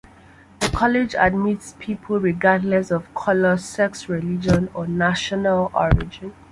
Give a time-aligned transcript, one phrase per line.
[0.61, 6.33] The College admits people regardless of color, sex, religion, or national origin.